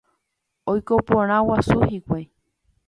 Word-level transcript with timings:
Oiko 0.73 0.95
porã 1.11 1.37
guasu 1.47 1.77
hikuái. 1.89 2.25